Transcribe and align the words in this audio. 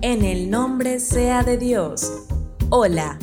En 0.00 0.24
el 0.24 0.48
nombre 0.48 1.00
sea 1.00 1.42
de 1.42 1.58
Dios. 1.58 2.08
Hola, 2.68 3.18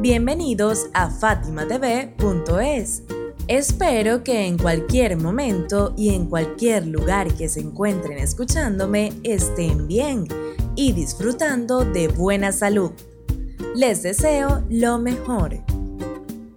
bienvenidos 0.00 0.86
a 0.92 1.08
fatimatv.es. 1.08 3.04
Espero 3.46 4.24
que 4.24 4.48
en 4.48 4.58
cualquier 4.58 5.16
momento 5.18 5.94
y 5.96 6.12
en 6.16 6.26
cualquier 6.26 6.88
lugar 6.88 7.32
que 7.34 7.48
se 7.48 7.60
encuentren 7.60 8.18
escuchándome 8.18 9.12
estén 9.22 9.86
bien 9.86 10.26
y 10.74 10.90
disfrutando 10.94 11.84
de 11.84 12.08
buena 12.08 12.50
salud. 12.50 12.90
Les 13.76 14.02
deseo 14.02 14.64
lo 14.68 14.98
mejor. 14.98 15.60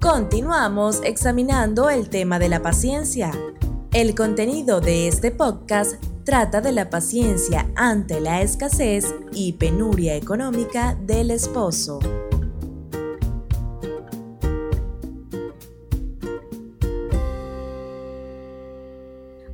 Continuamos 0.01 0.99
examinando 1.03 1.91
el 1.91 2.09
tema 2.09 2.39
de 2.39 2.49
la 2.49 2.63
paciencia. 2.63 3.31
El 3.93 4.15
contenido 4.15 4.81
de 4.81 5.07
este 5.07 5.29
podcast 5.29 6.03
trata 6.29 6.61
de 6.61 6.71
la 6.71 6.91
paciencia 6.91 7.71
ante 7.75 8.21
la 8.21 8.43
escasez 8.43 9.03
y 9.33 9.53
penuria 9.53 10.15
económica 10.15 10.95
del 11.01 11.31
esposo. 11.31 11.97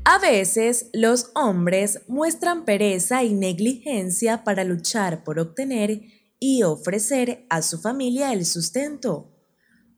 A 0.04 0.20
veces 0.20 0.90
los 0.92 1.32
hombres 1.34 2.02
muestran 2.10 2.66
pereza 2.66 3.24
y 3.24 3.34
negligencia 3.34 4.44
para 4.44 4.66
luchar 4.66 5.24
por 5.24 5.40
obtener 5.40 6.02
y 6.42 6.64
ofrecer 6.64 7.46
a 7.50 7.62
su 7.62 7.80
familia 7.80 8.34
el 8.34 8.46
sustento. 8.46 9.32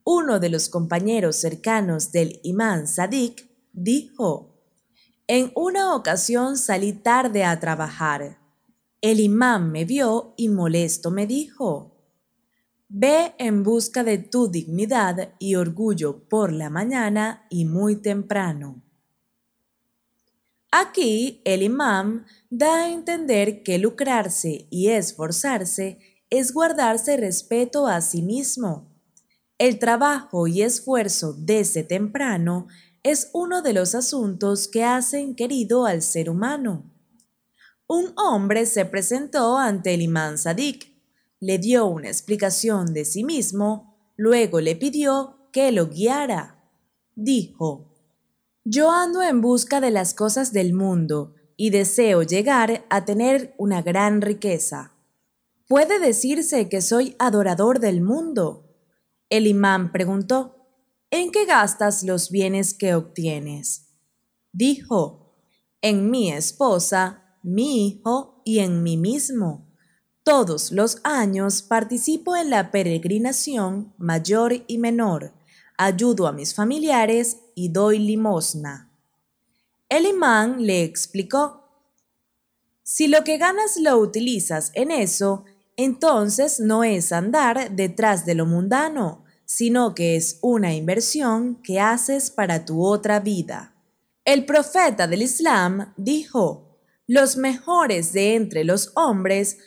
Uno 0.04 0.40
de 0.40 0.50
los 0.50 0.70
compañeros 0.70 1.38
cercanos 1.38 2.12
del 2.12 2.40
imán 2.44 2.88
Sadik 2.88 3.50
dijo, 3.74 4.57
En 5.30 5.52
una 5.56 5.94
ocasión 5.94 6.56
salí 6.56 6.94
tarde 6.94 7.44
a 7.44 7.60
trabajar. 7.60 8.40
El 9.02 9.20
imán 9.20 9.74
me 9.74 9.84
vio 9.84 10.34
y 10.38 10.48
molesto 10.48 11.12
me 11.12 11.28
dijo, 11.28 11.98
Ve 12.88 13.36
en 13.38 13.62
busca 13.64 14.06
de 14.06 14.20
tu 14.20 14.50
dignidad 14.50 15.34
y 15.38 15.56
orgullo 15.56 16.30
por 16.30 16.54
la 16.54 16.70
mañana 16.70 17.46
y 17.50 17.66
muy 17.66 17.98
temprano. 17.98 18.82
Aquí 20.72 21.42
el 21.44 21.62
imán 21.62 22.26
da 22.50 22.86
a 22.86 22.90
entender 22.90 23.64
que 23.64 23.80
lucrarse 23.80 24.68
y 24.70 24.88
esforzarse 24.88 26.00
es 26.30 26.54
guardarse 26.54 27.18
respeto 27.18 27.88
a 27.88 28.00
sí 28.00 28.22
mismo 28.22 28.98
el 29.60 29.80
trabajo 29.80 30.48
y 30.48 30.62
esfuerzo 30.62 31.34
desde 31.34 31.84
temprano 31.84 32.68
es 33.10 33.30
uno 33.34 33.62
de 33.62 33.74
los 33.74 33.96
asuntos 33.96 34.68
que 34.68 34.84
hacen 34.84 35.36
querido 35.36 35.86
al 35.86 36.02
ser 36.02 36.30
humano. 36.30 36.92
Un 37.88 38.12
hombre 38.18 38.66
se 38.66 38.84
presentó 38.86 39.58
ante 39.58 39.94
el 39.94 40.02
imán 40.02 40.38
Sadik, 40.38 40.94
le 41.40 41.58
dio 41.58 41.86
una 41.86 42.10
explicación 42.10 42.94
de 42.94 43.06
sí 43.06 43.24
mismo, 43.24 43.98
luego 44.18 44.60
le 44.60 44.76
pidió 44.76 45.50
que 45.54 45.72
lo 45.72 45.88
guiara. 45.88 46.64
Dijo, 47.16 47.96
Yo 48.66 48.92
ando 48.92 49.22
en 49.22 49.42
busca 49.42 49.80
de 49.80 49.92
las 49.92 50.14
cosas 50.14 50.52
del 50.52 50.74
mundo 50.74 51.36
y 51.56 51.70
deseo 51.70 52.24
llegar 52.24 52.86
a 52.90 53.06
tener 53.06 53.56
una 53.58 53.82
gran 53.82 54.22
riqueza. 54.22 54.92
Puede 55.68 56.00
decirse 56.00 56.68
que 56.68 56.82
soy 56.82 57.16
adorador 57.20 57.80
del 57.80 58.02
mundo 58.02 58.68
el 59.30 59.46
imán 59.46 59.92
preguntó, 59.92 60.57
¿En 61.10 61.32
qué 61.32 61.46
gastas 61.46 62.04
los 62.04 62.30
bienes 62.32 62.74
que 62.74 62.94
obtienes? 62.94 63.88
Dijo, 64.52 65.36
en 65.82 66.12
mi 66.12 66.34
esposa, 66.34 67.38
mi 67.44 67.88
hijo 67.88 68.42
y 68.44 68.60
en 68.60 68.84
mí 68.84 68.98
mismo. 68.98 69.72
Todos 70.24 70.74
los 70.74 71.00
años 71.06 71.62
participo 71.62 72.36
en 72.36 72.50
la 72.50 72.72
peregrinación 72.72 73.94
mayor 73.98 74.66
y 74.68 74.78
menor, 74.78 75.34
ayudo 75.78 76.28
a 76.28 76.34
mis 76.34 76.54
familiares 76.54 77.38
y 77.56 77.70
doy 77.70 78.00
limosna. 78.00 78.92
El 79.88 80.06
imán 80.06 80.66
le 80.66 80.84
explicó, 80.84 81.64
si 82.84 83.08
lo 83.08 83.24
que 83.24 83.38
ganas 83.38 83.78
lo 83.78 83.98
utilizas 83.98 84.72
en 84.74 84.92
eso, 84.92 85.46
entonces 85.78 86.60
no 86.60 86.84
es 86.84 87.14
andar 87.14 87.74
detrás 87.74 88.26
de 88.26 88.36
lo 88.36 88.46
mundano, 88.46 89.24
sino 89.48 89.96
que 89.96 90.18
es 90.18 90.40
una 90.42 90.76
inversión 90.76 91.56
que 91.64 91.80
haces 91.80 92.30
para 92.30 92.66
tu 92.66 92.86
otra 92.86 93.22
vida. 93.22 93.74
El 94.26 94.46
profeta 94.46 95.08
del 95.08 95.22
Islam 95.22 95.94
dijo, 95.96 96.78
los 97.08 97.38
mejores 97.38 98.12
de 98.12 98.36
entre 98.36 98.66
los 98.66 98.92
hombres 98.96 99.58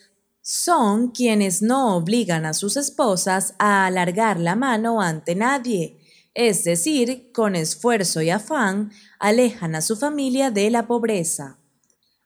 son 0.42 1.12
quienes 1.12 1.62
no 1.62 1.96
obligan 1.96 2.44
a 2.44 2.52
sus 2.52 2.76
esposas 2.76 3.54
a 3.58 3.86
alargar 3.86 4.38
la 4.38 4.54
mano 4.54 5.00
ante 5.00 5.34
nadie, 5.34 5.98
es 6.34 6.62
decir, 6.64 7.32
con 7.32 7.56
esfuerzo 7.56 8.20
y 8.20 8.28
afán 8.28 8.92
alejan 9.18 9.74
a 9.74 9.80
su 9.80 9.96
familia 9.96 10.50
de 10.50 10.68
la 10.70 10.86
pobreza. 10.86 11.58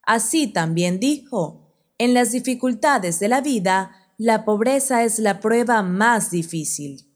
Así 0.02 0.48
también 0.48 0.98
dijo, 0.98 1.72
en 1.98 2.14
las 2.14 2.32
dificultades 2.32 3.20
de 3.20 3.28
la 3.28 3.40
vida, 3.40 3.92
la 4.18 4.44
pobreza 4.44 5.04
es 5.04 5.20
la 5.20 5.38
prueba 5.38 5.84
más 5.84 6.32
difícil. 6.32 7.13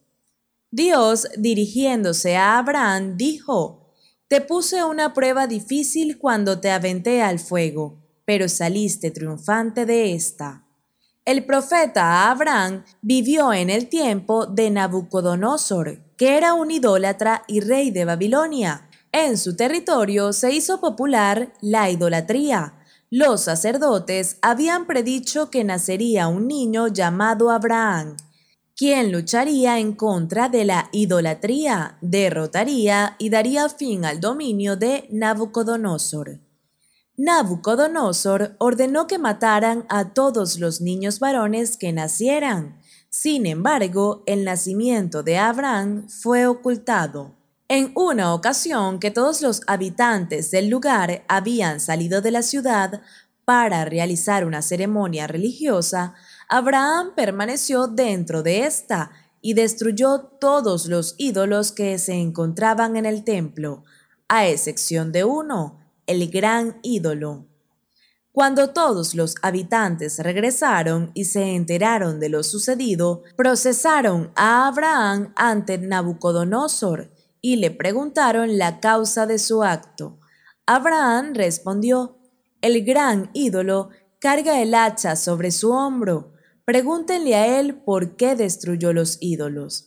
Dios, 0.71 1.27
dirigiéndose 1.37 2.37
a 2.37 2.59
Abraham, 2.59 3.17
dijo, 3.17 3.95
Te 4.29 4.43
puse 4.43 4.85
una 4.85 5.15
prueba 5.15 5.47
difícil 5.47 6.19
cuando 6.19 6.61
te 6.61 6.71
aventé 6.71 7.23
al 7.23 7.39
fuego, 7.39 7.99
pero 8.27 8.49
saliste 8.49 9.11
triunfante 9.11 9.87
de 9.87 10.13
esta. 10.13 10.67
El 11.25 11.47
profeta 11.47 12.31
Abraham 12.31 12.85
vivió 13.01 13.53
en 13.53 13.71
el 13.71 13.89
tiempo 13.89 14.47
de 14.47 14.71
Nabucodonosor, 14.71 16.15
que 16.17 16.37
era 16.37 16.53
un 16.53 16.71
idólatra 16.71 17.45
y 17.47 17.61
rey 17.61 17.91
de 17.91 18.05
Babilonia. 18.05 18.89
En 19.11 19.39
su 19.39 19.57
territorio 19.57 20.35
se 20.35 20.53
hizo 20.53 20.81
popular 20.81 21.55
la 21.63 21.91
idolatría, 21.91 22.79
los 23.11 23.41
sacerdotes 23.45 24.37
habían 24.43 24.87
predicho 24.87 25.49
que 25.49 25.65
nacería 25.65 26.29
un 26.29 26.47
niño 26.47 26.89
llamado 26.89 27.51
Abraham, 27.51 28.19
quien 28.79 29.11
lucharía 29.11 29.81
en 29.81 29.93
contra 29.93 30.49
de 30.49 30.65
la 30.65 30.89
idolatría, 30.93 31.99
derrotaría 32.01 33.17
y 33.19 33.29
daría 33.29 33.69
fin 33.69 34.05
al 34.05 34.21
dominio 34.21 34.77
de 34.77 35.09
Nabucodonosor. 35.11 36.39
Nabucodonosor 37.17 38.55
ordenó 38.59 39.09
que 39.09 39.19
mataran 39.19 39.85
a 39.89 40.15
todos 40.15 40.61
los 40.61 40.81
niños 40.81 41.19
varones 41.19 41.77
que 41.77 41.93
nacieran. 41.93 42.79
Sin 43.11 43.47
embargo, 43.47 44.23
el 44.27 44.45
nacimiento 44.45 45.25
de 45.25 45.39
Abraham 45.39 46.09
fue 46.09 46.47
ocultado. 46.47 47.35
En 47.67 47.91
una 47.97 48.33
ocasión 48.33 49.01
que 49.01 49.11
todos 49.11 49.43
los 49.43 49.63
habitantes 49.67 50.53
del 50.53 50.69
lugar 50.69 51.25
habían 51.27 51.81
salido 51.81 52.21
de 52.21 52.31
la 52.31 52.43
ciudad 52.43 53.03
para 53.45 53.85
realizar 53.85 54.45
una 54.47 54.63
ceremonia 54.63 55.27
religiosa, 55.27 56.15
Abraham 56.49 57.13
permaneció 57.15 57.87
dentro 57.87 58.43
de 58.43 58.65
esta 58.65 59.11
y 59.41 59.55
destruyó 59.55 60.21
todos 60.41 60.87
los 60.87 61.15
ídolos 61.19 61.73
que 61.73 61.99
se 61.99 62.15
encontraban 62.15 62.97
en 62.97 63.07
el 63.07 63.23
templo, 63.23 63.85
a 64.29 64.47
excepción 64.47 65.13
de 65.13 65.25
uno, 65.25 65.79
el 66.07 66.31
gran 66.31 66.79
ídolo. 66.83 67.47
Cuando 68.33 68.71
todos 68.71 69.15
los 69.15 69.35
habitantes 69.43 70.19
regresaron 70.21 71.11
y 71.13 71.25
se 71.25 71.55
enteraron 71.55 72.21
de 72.21 72.29
lo 72.29 72.43
sucedido, 72.43 73.23
procesaron 73.37 74.31
a 74.37 74.69
Abraham 74.69 75.33
ante 75.37 75.77
Nabucodonosor, 75.79 77.11
y 77.41 77.57
le 77.57 77.71
preguntaron 77.71 78.59
la 78.59 78.81
causa 78.81 79.27
de 79.27 79.39
su 79.39 79.63
acto. 79.63 80.19
Abraham 80.67 81.35
respondió, 81.35 82.19
El 82.61 82.85
gran 82.85 83.31
ídolo 83.33 83.91
carga 84.19 84.61
el 84.61 84.75
hacha 84.75 85.17
sobre 85.17 85.51
su 85.51 85.73
hombro. 85.73 86.33
Pregúntenle 86.69 87.35
a 87.35 87.61
él 87.61 87.77
por 87.77 88.17
qué 88.17 88.35
destruyó 88.35 88.93
los 88.93 89.17
ídolos. 89.23 89.87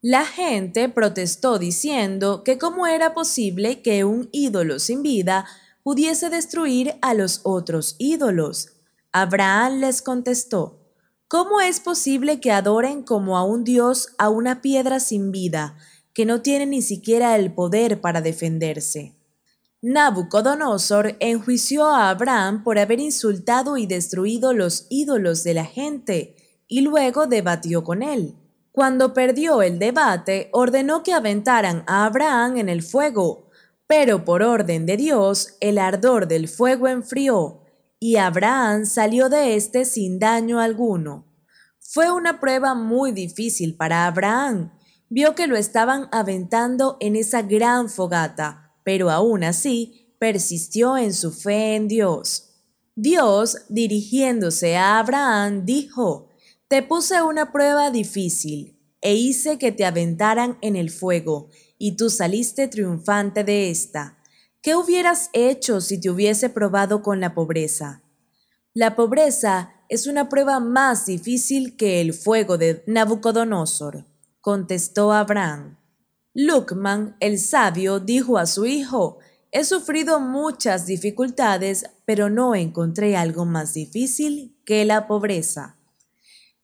La 0.00 0.24
gente 0.24 0.88
protestó 0.88 1.58
diciendo 1.58 2.44
que 2.44 2.58
cómo 2.58 2.86
era 2.86 3.12
posible 3.12 3.82
que 3.82 4.04
un 4.04 4.28
ídolo 4.30 4.78
sin 4.78 5.02
vida 5.02 5.46
pudiese 5.82 6.30
destruir 6.30 6.94
a 7.02 7.14
los 7.14 7.40
otros 7.42 7.96
ídolos. 7.98 8.68
Abraham 9.10 9.80
les 9.80 10.00
contestó, 10.00 10.78
¿Cómo 11.26 11.60
es 11.60 11.80
posible 11.80 12.38
que 12.38 12.52
adoren 12.52 13.02
como 13.02 13.36
a 13.36 13.42
un 13.42 13.64
dios 13.64 14.10
a 14.16 14.28
una 14.28 14.62
piedra 14.62 15.00
sin 15.00 15.32
vida 15.32 15.76
que 16.14 16.24
no 16.24 16.40
tiene 16.40 16.66
ni 16.66 16.82
siquiera 16.82 17.34
el 17.34 17.52
poder 17.52 18.00
para 18.00 18.20
defenderse. 18.20 19.16
Nabucodonosor 19.84 21.16
enjuició 21.18 21.86
a 21.86 22.08
Abraham 22.10 22.62
por 22.62 22.78
haber 22.78 23.00
insultado 23.00 23.76
y 23.76 23.86
destruido 23.86 24.52
los 24.52 24.86
ídolos 24.90 25.42
de 25.42 25.54
la 25.54 25.64
gente, 25.64 26.36
y 26.68 26.82
luego 26.82 27.26
debatió 27.26 27.82
con 27.82 28.04
él. 28.04 28.36
Cuando 28.70 29.12
perdió 29.12 29.60
el 29.60 29.80
debate, 29.80 30.50
ordenó 30.52 31.02
que 31.02 31.12
aventaran 31.12 31.82
a 31.88 32.04
Abraham 32.04 32.58
en 32.58 32.68
el 32.68 32.82
fuego, 32.82 33.50
pero 33.88 34.24
por 34.24 34.44
orden 34.44 34.86
de 34.86 34.96
Dios 34.96 35.56
el 35.58 35.78
ardor 35.78 36.28
del 36.28 36.46
fuego 36.46 36.86
enfrió, 36.86 37.62
y 37.98 38.16
Abraham 38.16 38.86
salió 38.86 39.28
de 39.28 39.56
éste 39.56 39.84
sin 39.84 40.20
daño 40.20 40.60
alguno. 40.60 41.26
Fue 41.80 42.12
una 42.12 42.38
prueba 42.38 42.74
muy 42.74 43.10
difícil 43.10 43.76
para 43.76 44.06
Abraham. 44.06 44.72
Vio 45.08 45.34
que 45.34 45.48
lo 45.48 45.56
estaban 45.56 46.08
aventando 46.12 46.96
en 47.00 47.16
esa 47.16 47.42
gran 47.42 47.90
fogata, 47.90 48.61
pero 48.84 49.10
aún 49.10 49.44
así 49.44 50.14
persistió 50.18 50.96
en 50.96 51.12
su 51.12 51.32
fe 51.32 51.74
en 51.74 51.88
Dios. 51.88 52.50
Dios, 52.94 53.56
dirigiéndose 53.68 54.76
a 54.76 54.98
Abraham, 54.98 55.64
dijo, 55.64 56.28
Te 56.68 56.82
puse 56.82 57.22
una 57.22 57.52
prueba 57.52 57.90
difícil, 57.90 58.78
e 59.00 59.14
hice 59.14 59.58
que 59.58 59.72
te 59.72 59.84
aventaran 59.84 60.58
en 60.60 60.76
el 60.76 60.90
fuego, 60.90 61.48
y 61.78 61.96
tú 61.96 62.10
saliste 62.10 62.68
triunfante 62.68 63.44
de 63.44 63.70
esta. 63.70 64.18
¿Qué 64.60 64.76
hubieras 64.76 65.30
hecho 65.32 65.80
si 65.80 66.00
te 66.00 66.10
hubiese 66.10 66.48
probado 66.48 67.02
con 67.02 67.18
la 67.18 67.34
pobreza? 67.34 68.02
La 68.74 68.94
pobreza 68.94 69.74
es 69.88 70.06
una 70.06 70.28
prueba 70.28 70.60
más 70.60 71.06
difícil 71.06 71.76
que 71.76 72.00
el 72.00 72.14
fuego 72.14 72.56
de 72.56 72.84
Nabucodonosor, 72.86 74.06
contestó 74.40 75.12
Abraham. 75.12 75.76
Lucman, 76.34 77.16
el 77.20 77.38
sabio, 77.38 78.00
dijo 78.00 78.38
a 78.38 78.46
su 78.46 78.64
hijo, 78.66 79.18
He 79.54 79.64
sufrido 79.64 80.18
muchas 80.18 80.86
dificultades, 80.86 81.84
pero 82.06 82.30
no 82.30 82.54
encontré 82.54 83.16
algo 83.16 83.44
más 83.44 83.74
difícil 83.74 84.56
que 84.64 84.86
la 84.86 85.06
pobreza. 85.06 85.76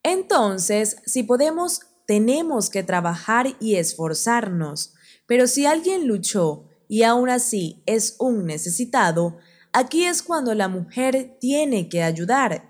Entonces, 0.03 0.97
si 1.05 1.23
podemos, 1.23 1.82
tenemos 2.06 2.70
que 2.70 2.82
trabajar 2.82 3.56
y 3.61 3.75
esforzarnos, 3.75 4.94
pero 5.26 5.47
si 5.47 5.67
alguien 5.67 6.06
luchó 6.06 6.64
y 6.88 7.03
aún 7.03 7.29
así 7.29 7.82
es 7.85 8.17
un 8.19 8.47
necesitado, 8.47 9.37
aquí 9.75 10.05
es 10.05 10.23
cuando 10.23 10.55
la 10.55 10.69
mujer 10.69 11.37
tiene 11.38 11.91
que 11.91 12.03
ayudar. 12.03 12.68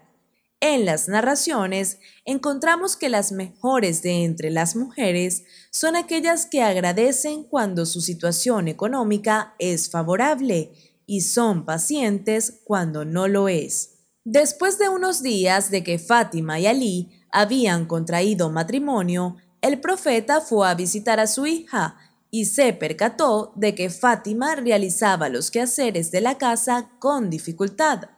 En 0.60 0.84
las 0.84 1.08
narraciones 1.08 1.98
encontramos 2.24 2.96
que 2.96 3.08
las 3.08 3.30
mejores 3.30 4.02
de 4.02 4.24
entre 4.24 4.50
las 4.50 4.74
mujeres 4.74 5.44
son 5.70 5.94
aquellas 5.94 6.46
que 6.46 6.62
agradecen 6.62 7.44
cuando 7.44 7.86
su 7.86 8.00
situación 8.00 8.66
económica 8.66 9.54
es 9.60 9.88
favorable 9.88 10.72
y 11.06 11.20
son 11.20 11.64
pacientes 11.64 12.60
cuando 12.64 13.04
no 13.04 13.28
lo 13.28 13.48
es. 13.48 13.98
Después 14.24 14.78
de 14.78 14.88
unos 14.88 15.22
días 15.22 15.70
de 15.70 15.84
que 15.84 16.00
Fátima 16.00 16.58
y 16.58 16.66
Ali 16.66 17.22
habían 17.30 17.86
contraído 17.86 18.50
matrimonio, 18.50 19.36
el 19.60 19.80
profeta 19.80 20.40
fue 20.40 20.68
a 20.68 20.74
visitar 20.74 21.20
a 21.20 21.28
su 21.28 21.46
hija 21.46 21.96
y 22.30 22.46
se 22.46 22.72
percató 22.72 23.52
de 23.54 23.76
que 23.76 23.90
Fátima 23.90 24.56
realizaba 24.56 25.28
los 25.28 25.52
quehaceres 25.52 26.10
de 26.10 26.20
la 26.20 26.36
casa 26.36 26.90
con 26.98 27.30
dificultad. 27.30 28.17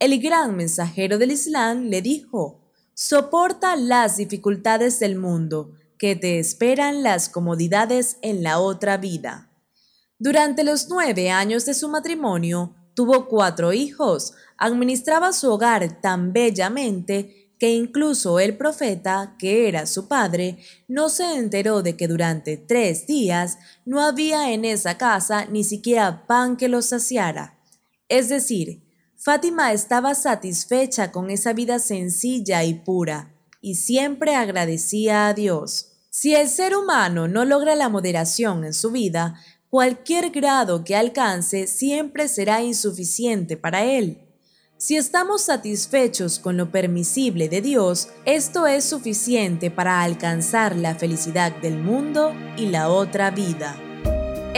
El 0.00 0.20
gran 0.20 0.56
mensajero 0.56 1.18
del 1.18 1.32
Islam 1.32 1.86
le 1.86 2.02
dijo, 2.02 2.60
soporta 2.94 3.74
las 3.74 4.16
dificultades 4.16 5.00
del 5.00 5.16
mundo, 5.16 5.72
que 5.98 6.14
te 6.14 6.38
esperan 6.38 7.02
las 7.02 7.28
comodidades 7.28 8.18
en 8.22 8.44
la 8.44 8.60
otra 8.60 8.96
vida. 8.96 9.50
Durante 10.16 10.62
los 10.62 10.88
nueve 10.88 11.30
años 11.30 11.64
de 11.64 11.74
su 11.74 11.88
matrimonio, 11.88 12.76
tuvo 12.94 13.26
cuatro 13.26 13.72
hijos, 13.72 14.34
administraba 14.56 15.32
su 15.32 15.50
hogar 15.50 16.00
tan 16.00 16.32
bellamente 16.32 17.54
que 17.58 17.70
incluso 17.70 18.38
el 18.38 18.56
profeta, 18.56 19.34
que 19.36 19.66
era 19.66 19.86
su 19.86 20.06
padre, 20.06 20.58
no 20.86 21.08
se 21.08 21.34
enteró 21.34 21.82
de 21.82 21.96
que 21.96 22.06
durante 22.06 22.56
tres 22.56 23.08
días 23.08 23.58
no 23.84 24.00
había 24.00 24.52
en 24.52 24.64
esa 24.64 24.96
casa 24.96 25.46
ni 25.46 25.64
siquiera 25.64 26.24
pan 26.28 26.56
que 26.56 26.68
los 26.68 26.86
saciara. 26.86 27.58
Es 28.08 28.28
decir, 28.28 28.87
Fátima 29.20 29.72
estaba 29.72 30.14
satisfecha 30.14 31.10
con 31.10 31.28
esa 31.30 31.52
vida 31.52 31.80
sencilla 31.80 32.62
y 32.62 32.74
pura, 32.74 33.34
y 33.60 33.74
siempre 33.74 34.36
agradecía 34.36 35.26
a 35.26 35.34
Dios. 35.34 35.88
Si 36.08 36.36
el 36.36 36.48
ser 36.48 36.76
humano 36.76 37.26
no 37.26 37.44
logra 37.44 37.74
la 37.74 37.88
moderación 37.88 38.64
en 38.64 38.72
su 38.72 38.92
vida, 38.92 39.34
cualquier 39.70 40.30
grado 40.30 40.84
que 40.84 40.94
alcance 40.94 41.66
siempre 41.66 42.28
será 42.28 42.62
insuficiente 42.62 43.56
para 43.56 43.84
él. 43.84 44.22
Si 44.76 44.96
estamos 44.96 45.42
satisfechos 45.42 46.38
con 46.38 46.56
lo 46.56 46.70
permisible 46.70 47.48
de 47.48 47.60
Dios, 47.60 48.10
esto 48.24 48.68
es 48.68 48.84
suficiente 48.84 49.72
para 49.72 50.02
alcanzar 50.02 50.76
la 50.76 50.94
felicidad 50.94 51.50
del 51.60 51.76
mundo 51.76 52.32
y 52.56 52.66
la 52.66 52.88
otra 52.88 53.32
vida. 53.32 53.76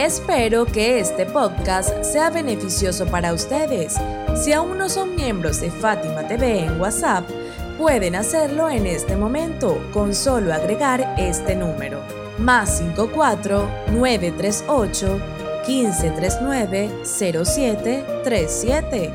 Espero 0.01 0.65
que 0.65 0.99
este 0.99 1.27
podcast 1.27 2.01
sea 2.01 2.31
beneficioso 2.31 3.05
para 3.05 3.33
ustedes. 3.33 3.97
Si 4.33 4.51
aún 4.51 4.79
no 4.79 4.89
son 4.89 5.15
miembros 5.15 5.61
de 5.61 5.69
Fátima 5.69 6.27
TV 6.27 6.61
en 6.61 6.81
WhatsApp, 6.81 7.29
pueden 7.77 8.15
hacerlo 8.15 8.67
en 8.67 8.87
este 8.87 9.15
momento 9.15 9.77
con 9.93 10.15
solo 10.15 10.55
agregar 10.55 11.13
este 11.19 11.55
número. 11.55 11.99
Más 12.39 12.79
54 12.79 13.69
938 13.91 15.21
1539 15.67 16.89
0737 17.03 19.13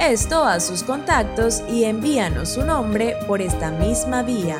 esto 0.00 0.42
a 0.42 0.58
sus 0.58 0.82
contactos 0.82 1.62
y 1.70 1.84
envíanos 1.84 2.48
su 2.48 2.64
nombre 2.64 3.16
por 3.28 3.40
esta 3.40 3.70
misma 3.70 4.24
vía. 4.24 4.58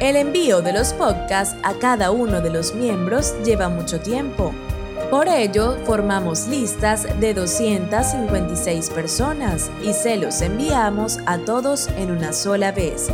El 0.00 0.16
envío 0.16 0.62
de 0.62 0.72
los 0.72 0.92
podcasts 0.94 1.54
a 1.62 1.74
cada 1.74 2.10
uno 2.10 2.40
de 2.40 2.50
los 2.50 2.74
miembros 2.74 3.36
lleva 3.44 3.68
mucho 3.68 4.00
tiempo. 4.00 4.52
Por 5.12 5.28
ello, 5.28 5.76
formamos 5.84 6.48
listas 6.48 7.06
de 7.20 7.34
256 7.34 8.88
personas 8.88 9.70
y 9.84 9.92
se 9.92 10.16
los 10.16 10.40
enviamos 10.40 11.18
a 11.26 11.36
todos 11.36 11.88
en 11.98 12.12
una 12.12 12.32
sola 12.32 12.72
vez. 12.72 13.10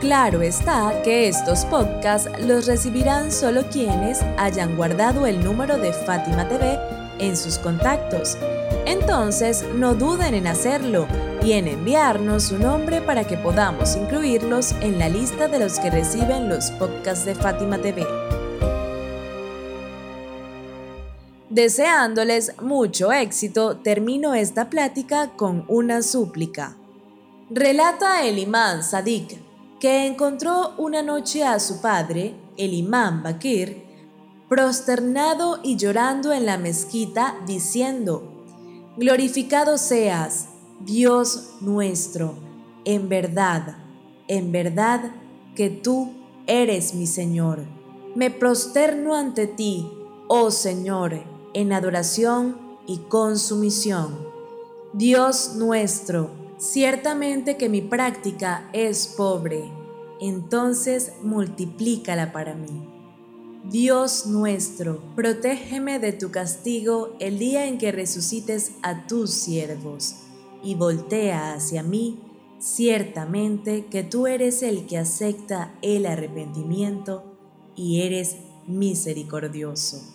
Claro 0.00 0.40
está 0.40 1.02
que 1.02 1.28
estos 1.28 1.66
podcasts 1.66 2.30
los 2.40 2.66
recibirán 2.66 3.30
solo 3.30 3.64
quienes 3.70 4.22
hayan 4.38 4.74
guardado 4.74 5.26
el 5.26 5.44
número 5.44 5.76
de 5.76 5.92
Fátima 5.92 6.48
TV 6.48 6.78
en 7.18 7.36
sus 7.36 7.58
contactos 7.58 8.38
entonces, 8.86 9.64
no 9.74 9.94
duden 9.94 10.34
en 10.34 10.46
hacerlo 10.46 11.06
y 11.42 11.52
en 11.52 11.68
enviarnos 11.68 12.44
su 12.44 12.58
nombre 12.58 13.00
para 13.00 13.24
que 13.24 13.36
podamos 13.36 13.96
incluirlos 13.96 14.72
en 14.80 14.98
la 14.98 15.08
lista 15.08 15.48
de 15.48 15.58
los 15.58 15.78
que 15.78 15.90
reciben 15.90 16.48
los 16.48 16.70
podcasts 16.72 17.24
de 17.24 17.34
Fátima 17.34 17.78
TV. 17.78 18.23
Deseándoles 21.54 22.60
mucho 22.62 23.12
éxito, 23.12 23.76
termino 23.76 24.34
esta 24.34 24.68
plática 24.70 25.36
con 25.36 25.64
una 25.68 26.02
súplica. 26.02 26.76
Relata 27.48 28.26
el 28.26 28.40
imán 28.40 28.82
Sadik 28.82 29.38
que 29.78 30.04
encontró 30.04 30.74
una 30.78 31.00
noche 31.00 31.44
a 31.44 31.60
su 31.60 31.80
padre, 31.80 32.34
el 32.56 32.74
imán 32.74 33.22
Bakir, 33.22 33.84
prosternado 34.48 35.60
y 35.62 35.76
llorando 35.76 36.32
en 36.32 36.44
la 36.44 36.58
mezquita, 36.58 37.36
diciendo, 37.46 38.32
Glorificado 38.96 39.78
seas, 39.78 40.48
Dios 40.80 41.50
nuestro, 41.60 42.34
en 42.84 43.08
verdad, 43.08 43.76
en 44.26 44.50
verdad 44.50 45.12
que 45.54 45.70
tú 45.70 46.14
eres 46.48 46.94
mi 46.94 47.06
Señor. 47.06 47.64
Me 48.16 48.32
prosterno 48.32 49.14
ante 49.14 49.46
ti, 49.46 49.88
oh 50.26 50.50
Señor, 50.50 51.32
en 51.54 51.72
adoración 51.72 52.56
y 52.86 52.98
con 52.98 53.38
sumisión. 53.38 54.18
Dios 54.92 55.54
nuestro, 55.56 56.30
ciertamente 56.58 57.56
que 57.56 57.68
mi 57.68 57.80
práctica 57.80 58.68
es 58.72 59.06
pobre, 59.06 59.72
entonces 60.20 61.12
multiplícala 61.22 62.32
para 62.32 62.54
mí. 62.54 62.88
Dios 63.70 64.26
nuestro, 64.26 65.02
protégeme 65.16 65.98
de 65.98 66.12
tu 66.12 66.30
castigo 66.30 67.16
el 67.18 67.38
día 67.38 67.66
en 67.66 67.78
que 67.78 67.92
resucites 67.92 68.72
a 68.82 69.06
tus 69.06 69.30
siervos, 69.30 70.16
y 70.62 70.74
voltea 70.74 71.54
hacia 71.54 71.82
mí, 71.82 72.20
ciertamente 72.58 73.86
que 73.86 74.02
tú 74.02 74.26
eres 74.26 74.62
el 74.62 74.86
que 74.86 74.98
acepta 74.98 75.74
el 75.82 76.06
arrepentimiento 76.06 77.24
y 77.74 78.02
eres 78.02 78.36
misericordioso. 78.66 80.13